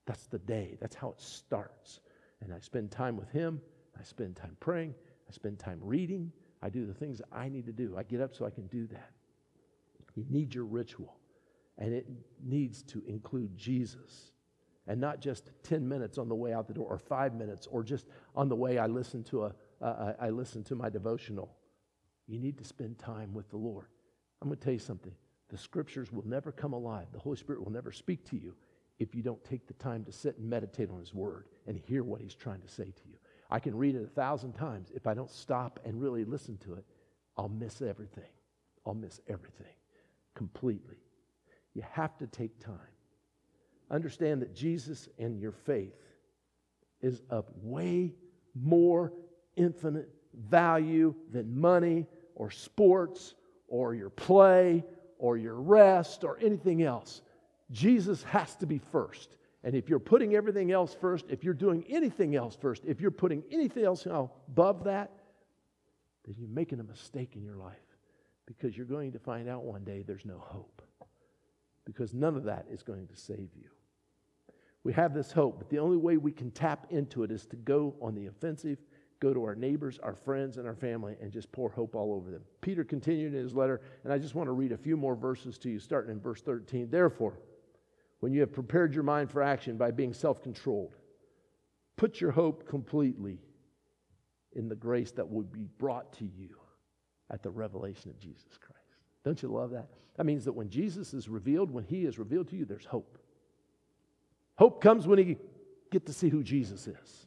[0.07, 0.76] that's the day.
[0.81, 2.00] That's how it starts.
[2.42, 3.61] And I spend time with Him.
[3.98, 4.94] I spend time praying.
[5.29, 6.33] I spend time reading.
[6.62, 7.96] I do the things I need to do.
[7.96, 9.11] I get up so I can do that.
[10.14, 11.16] You need your ritual.
[11.79, 12.07] And it
[12.42, 14.33] needs to include Jesus.
[14.87, 17.83] And not just 10 minutes on the way out the door or five minutes or
[17.83, 21.55] just on the way I listen to, a, uh, I listen to my devotional.
[22.26, 23.87] You need to spend time with the Lord.
[24.40, 25.12] I'm going to tell you something.
[25.49, 27.07] The scriptures will never come alive.
[27.12, 28.55] The Holy Spirit will never speak to you
[28.99, 32.03] if you don't take the time to sit and meditate on His Word and hear
[32.03, 33.16] what He's trying to say to you.
[33.51, 34.90] I can read it a thousand times.
[34.94, 36.85] If I don't stop and really listen to it,
[37.37, 38.25] I'll miss everything.
[38.85, 39.75] I'll miss everything
[40.35, 40.96] completely.
[41.75, 42.79] You have to take time.
[43.90, 45.94] Understand that Jesus and your faith
[47.01, 48.14] is of way
[48.55, 49.12] more
[49.57, 53.35] infinite value than money or sports
[53.68, 54.85] or your play
[55.18, 57.22] or your rest or anything else.
[57.70, 59.37] Jesus has to be first.
[59.64, 63.11] And if you're putting everything else first, if you're doing anything else first, if you're
[63.11, 65.11] putting anything else above that,
[66.24, 67.74] then you're making a mistake in your life
[68.46, 70.83] because you're going to find out one day there's no hope
[71.85, 73.70] because none of that is going to save you.
[74.85, 77.57] We have this hope, but the only way we can tap into it is to
[77.57, 78.79] go on the offensive
[79.20, 82.30] go to our neighbors, our friends, and our family and just pour hope all over
[82.30, 82.43] them.
[82.61, 85.59] Peter continued in his letter, and I just want to read a few more verses
[85.59, 86.90] to you, starting in verse 13.
[86.90, 87.38] Therefore,
[88.20, 90.97] when you have prepared your mind for action by being self controlled,
[91.97, 93.38] put your hope completely
[94.55, 96.57] in the grace that will be brought to you
[97.30, 98.80] at the revelation of Jesus Christ.
[99.24, 99.88] Don't you love that?
[100.16, 103.18] That means that when Jesus is revealed, when he is revealed to you, there's hope.
[104.57, 105.36] Hope comes when you
[105.90, 107.26] get to see who Jesus is.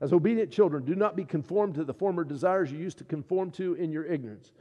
[0.00, 3.50] As obedient children, do not be conformed to the former desires you used to conform
[3.52, 4.52] to in your ignorance,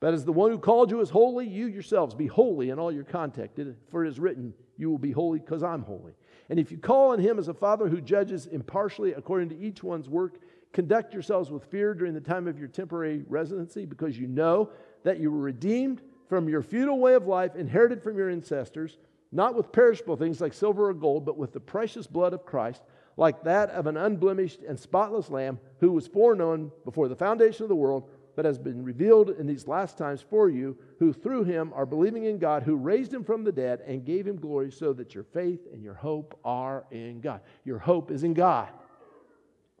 [0.00, 2.90] But as the one who called you is holy, you yourselves be holy in all
[2.90, 3.60] your contact.
[3.90, 6.14] For it is written, You will be holy because I'm holy.
[6.48, 9.82] And if you call on him as a father who judges impartially according to each
[9.82, 10.38] one's work,
[10.72, 14.70] conduct yourselves with fear during the time of your temporary residency, because you know
[15.04, 18.96] that you were redeemed from your futile way of life, inherited from your ancestors,
[19.32, 22.82] not with perishable things like silver or gold, but with the precious blood of Christ,
[23.20, 27.68] like that of an unblemished and spotless lamb who was foreknown before the foundation of
[27.68, 31.72] the world but has been revealed in these last times for you, who through him
[31.74, 34.94] are believing in God, who raised him from the dead and gave him glory, so
[34.94, 37.42] that your faith and your hope are in God.
[37.64, 38.68] Your hope is in God.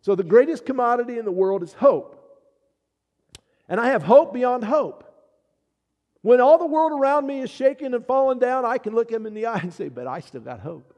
[0.02, 2.16] So the greatest commodity in the world is hope.
[3.66, 5.04] And I have hope beyond hope.
[6.20, 9.24] When all the world around me is shaking and falling down, I can look him
[9.24, 10.94] in the eye and say, But I still got hope.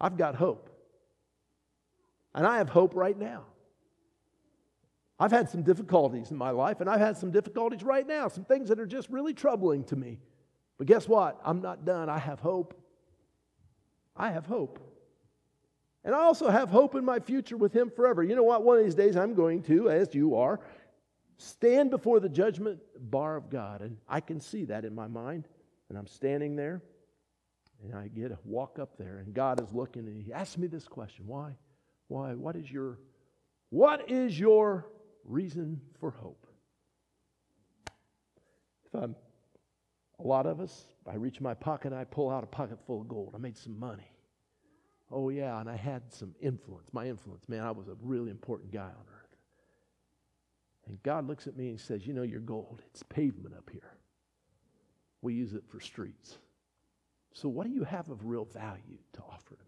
[0.00, 0.67] I've got hope.
[2.34, 3.44] And I have hope right now.
[5.20, 8.44] I've had some difficulties in my life, and I've had some difficulties right now, some
[8.44, 10.20] things that are just really troubling to me.
[10.76, 11.40] But guess what?
[11.44, 12.08] I'm not done.
[12.08, 12.80] I have hope.
[14.16, 14.78] I have hope.
[16.04, 18.22] And I also have hope in my future with Him forever.
[18.22, 18.62] You know what?
[18.62, 20.60] One of these days I'm going to, as you are,
[21.36, 23.80] stand before the judgment bar of God.
[23.80, 25.48] And I can see that in my mind.
[25.88, 26.82] And I'm standing there,
[27.82, 30.66] and I get to walk up there, and God is looking, and He asks me
[30.66, 31.56] this question Why?
[32.08, 32.34] Why?
[32.34, 32.98] What is your.
[33.70, 34.86] What is your
[35.28, 36.46] reason for hope.
[38.86, 39.14] If I'm
[40.18, 43.08] a lot of us, I reach my pocket I pull out a pocket full of
[43.08, 43.34] gold.
[43.34, 44.10] I made some money.
[45.10, 46.88] Oh, yeah, and I had some influence.
[46.92, 49.36] My influence, man, I was a really important guy on earth.
[50.86, 53.96] And God looks at me and says, You know, your gold, it's pavement up here.
[55.22, 56.38] We use it for streets.
[57.32, 59.67] So, what do you have of real value to offer to?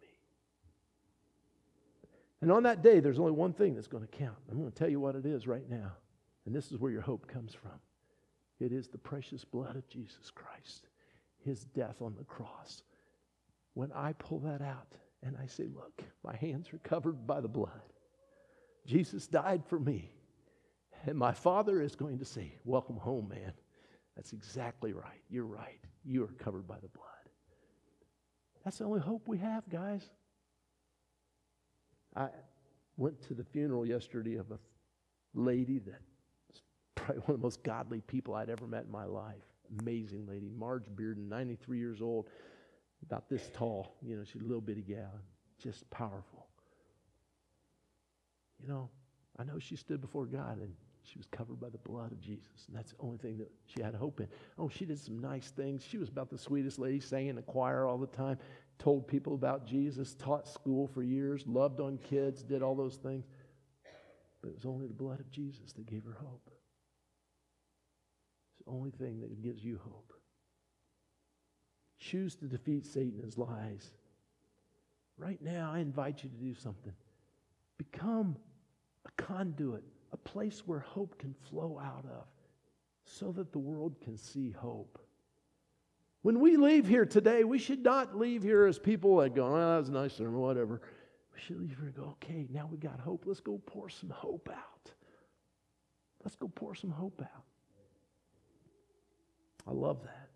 [2.42, 4.36] And on that day, there's only one thing that's going to count.
[4.50, 5.92] I'm going to tell you what it is right now.
[6.46, 7.78] And this is where your hope comes from
[8.60, 10.88] it is the precious blood of Jesus Christ,
[11.38, 12.82] his death on the cross.
[13.74, 17.48] When I pull that out and I say, Look, my hands are covered by the
[17.48, 17.92] blood,
[18.86, 20.12] Jesus died for me.
[21.06, 23.52] And my father is going to say, Welcome home, man.
[24.16, 25.22] That's exactly right.
[25.30, 25.80] You're right.
[26.04, 27.06] You are covered by the blood.
[28.64, 30.10] That's the only hope we have, guys.
[32.16, 32.28] I
[32.96, 34.58] went to the funeral yesterday of a
[35.34, 36.00] lady that
[36.48, 36.62] was
[36.94, 39.42] probably one of the most godly people I'd ever met in my life.
[39.80, 42.28] Amazing lady, Marge Bearden, 93 years old,
[43.02, 43.96] about this tall.
[44.02, 45.12] You know, she's a little bitty gal,
[45.62, 46.46] just powerful.
[48.60, 48.90] You know,
[49.38, 52.66] I know she stood before God and she was covered by the blood of Jesus.
[52.68, 54.28] And that's the only thing that she had hope in.
[54.58, 55.82] Oh, she did some nice things.
[55.88, 58.38] She was about the sweetest lady, sang in the choir all the time
[58.80, 63.26] told people about Jesus, taught school for years, loved on kids, did all those things.
[64.40, 66.50] But it was only the blood of Jesus that gave her hope.
[68.48, 70.14] It's the only thing that gives you hope.
[71.98, 73.90] Choose to defeat Satan lies.
[75.18, 76.94] Right now, I invite you to do something.
[77.76, 78.36] Become
[79.06, 82.24] a conduit, a place where hope can flow out of,
[83.04, 84.98] so that the world can see hope.
[86.22, 89.56] When we leave here today, we should not leave here as people that go, oh,
[89.56, 90.82] that was a nice sermon, whatever.
[91.32, 93.24] We should leave here and go, okay, now we got hope.
[93.26, 94.92] Let's go pour some hope out.
[96.22, 97.44] Let's go pour some hope out.
[99.66, 100.28] I love that.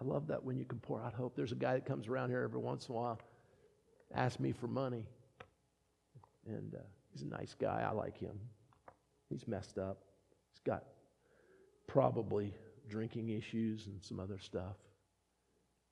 [0.00, 1.36] I love that when you can pour out hope.
[1.36, 3.20] There's a guy that comes around here every once in a while,
[4.12, 5.06] asks me for money.
[6.46, 6.78] And uh,
[7.12, 7.86] he's a nice guy.
[7.88, 8.38] I like him.
[9.30, 9.98] He's messed up.
[10.52, 10.84] He's got
[11.86, 12.54] probably
[12.88, 14.76] drinking issues and some other stuff.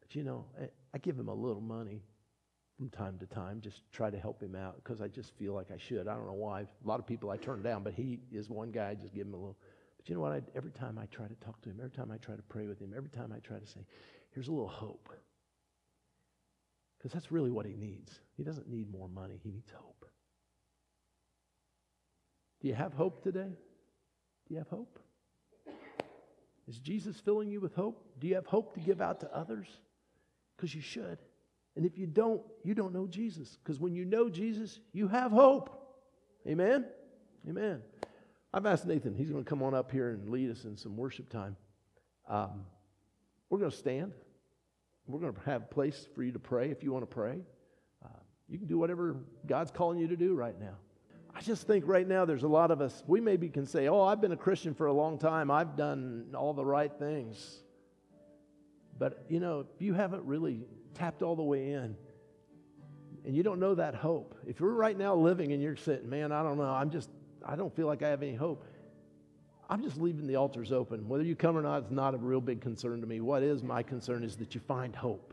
[0.04, 0.44] But you know,
[0.92, 2.02] I, give him a little money
[2.76, 5.70] from time to time, just try to help him out because I just feel like
[5.70, 6.06] I should.
[6.06, 6.60] I don't know why.
[6.62, 8.90] A lot of people I turn down, but he is one guy.
[8.90, 9.56] I just give him a little.
[9.96, 10.32] But you know what?
[10.32, 12.66] I, every time I try to talk to him, every time I try to pray
[12.66, 13.80] with him, every time I try to say,
[14.32, 15.08] here's a little hope.
[16.98, 18.12] Because that's really what he needs.
[18.36, 20.04] He doesn't need more money, he needs hope.
[22.60, 23.58] Do you have hope today?
[24.48, 24.98] Do you have hope?
[26.66, 28.02] Is Jesus filling you with hope?
[28.18, 29.66] Do you have hope to give out to others?
[30.56, 31.18] Because you should.
[31.76, 33.58] And if you don't, you don't know Jesus.
[33.62, 35.70] Because when you know Jesus, you have hope.
[36.46, 36.84] Amen?
[37.48, 37.82] Amen.
[38.52, 40.96] I've asked Nathan, he's going to come on up here and lead us in some
[40.96, 41.56] worship time.
[42.28, 42.64] Um,
[43.50, 44.12] we're going to stand.
[45.06, 47.40] We're going to have a place for you to pray if you want to pray.
[48.04, 48.08] Uh,
[48.48, 50.76] you can do whatever God's calling you to do right now.
[51.34, 54.02] I just think right now there's a lot of us, we maybe can say, Oh,
[54.02, 55.50] I've been a Christian for a long time.
[55.50, 57.63] I've done all the right things.
[58.98, 60.60] But, you know, if you haven't really
[60.94, 61.96] tapped all the way in
[63.24, 66.32] and you don't know that hope, if you're right now living and you're sitting, man,
[66.32, 67.10] I don't know, I'm just,
[67.44, 68.64] I don't feel like I have any hope.
[69.68, 71.08] I'm just leaving the altars open.
[71.08, 73.20] Whether you come or not is not a real big concern to me.
[73.20, 75.32] What is my concern is that you find hope,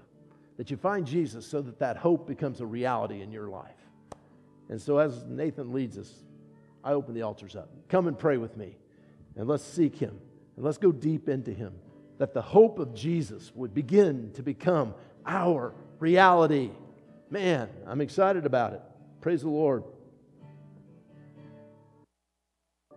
[0.58, 3.76] that you find Jesus so that that hope becomes a reality in your life.
[4.70, 6.12] And so, as Nathan leads us,
[6.84, 7.70] I open the altars up.
[7.90, 8.78] Come and pray with me,
[9.36, 10.18] and let's seek Him,
[10.56, 11.74] and let's go deep into Him,
[12.22, 14.94] that the hope of Jesus would begin to become
[15.26, 16.70] our reality.
[17.32, 18.82] Man, I'm excited about it.
[19.22, 19.84] Praise the Lord.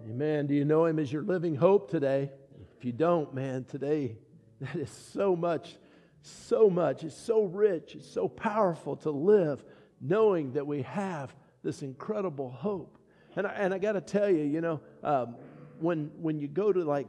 [0.07, 0.47] Amen.
[0.47, 2.33] Do you know Him as your living hope today?
[2.77, 4.19] If you don't, man, today,
[4.61, 5.77] that is so much,
[6.21, 7.03] so much.
[7.03, 9.65] It's so rich, it's so powerful to live
[10.03, 12.99] knowing that we have this incredible hope.
[13.37, 15.37] And I, and I got to tell you, you know, um,
[15.81, 17.09] when, when you go to like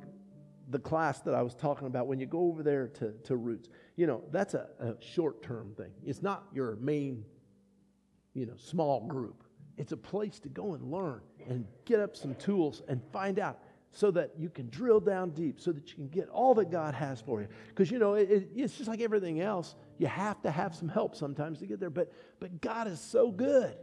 [0.69, 3.69] the class that I was talking about, when you go over there to, to Roots,
[3.95, 5.91] you know, that's a, a short term thing.
[6.05, 7.25] It's not your main,
[8.33, 9.43] you know, small group.
[9.77, 13.59] It's a place to go and learn and get up some tools and find out
[13.91, 16.93] so that you can drill down deep, so that you can get all that God
[16.93, 17.47] has for you.
[17.69, 19.75] Because, you know, it, it, it's just like everything else.
[19.99, 21.89] You have to have some help sometimes to get there.
[21.89, 23.73] But, but God is so good.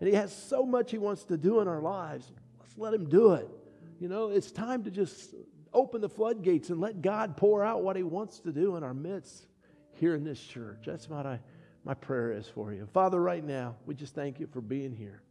[0.00, 2.32] And He has so much He wants to do in our lives.
[2.60, 3.48] Let's let Him do it.
[4.00, 5.34] You know, it's time to just
[5.72, 8.94] open the floodgates and let God pour out what He wants to do in our
[8.94, 9.46] midst
[9.94, 10.84] here in this church.
[10.86, 11.40] That's what I,
[11.84, 12.88] my prayer is for you.
[12.92, 15.22] Father, right now, we just thank you for being here.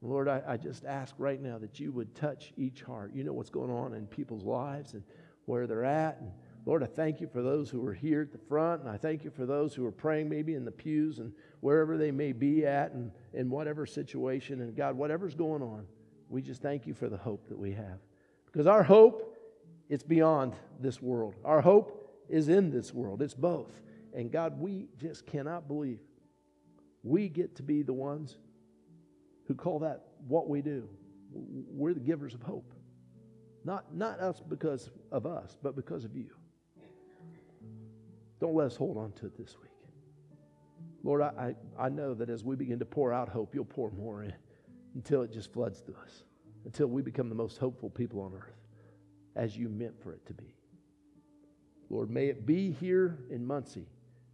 [0.00, 3.12] Lord, I, I just ask right now that you would touch each heart.
[3.14, 5.02] You know what's going on in people's lives and
[5.46, 6.20] where they're at.
[6.20, 6.30] And
[6.66, 9.24] Lord, I thank you for those who are here at the front, and I thank
[9.24, 12.66] you for those who are praying maybe in the pews and wherever they may be
[12.66, 14.60] at and in whatever situation.
[14.60, 15.86] And God, whatever's going on,
[16.28, 17.98] we just thank you for the hope that we have.
[18.46, 19.27] Because our hope,
[19.88, 21.34] it's beyond this world.
[21.44, 23.22] Our hope is in this world.
[23.22, 23.80] It's both.
[24.14, 26.00] And God, we just cannot believe
[27.02, 28.36] we get to be the ones
[29.46, 30.88] who call that what we do.
[31.32, 32.72] We're the givers of hope.
[33.64, 36.30] Not, not us because of us, but because of you.
[38.40, 39.70] Don't let us hold on to it this week.
[41.02, 43.90] Lord, I, I, I know that as we begin to pour out hope, you'll pour
[43.90, 44.32] more in
[44.94, 46.24] until it just floods to us,
[46.64, 48.57] until we become the most hopeful people on earth
[49.38, 50.52] as you meant for it to be.
[51.88, 53.86] Lord, may it be here in Muncie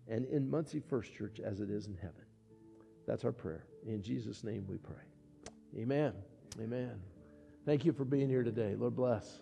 [0.08, 2.24] and in Muncie First Church as it is in heaven.
[3.06, 3.66] That's our prayer.
[3.86, 5.04] In Jesus' name we pray.
[5.78, 6.14] Amen.
[6.60, 6.98] Amen.
[7.66, 8.74] Thank you for being here today.
[8.76, 9.40] Lord bless.